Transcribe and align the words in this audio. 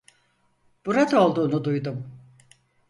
Burada 0.85 1.21
olduğunu 1.27 1.63
duydum. 1.63 2.19